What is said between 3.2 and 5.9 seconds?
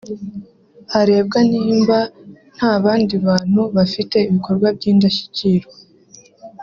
bantu bafite ibikorwa by’indashyikirwa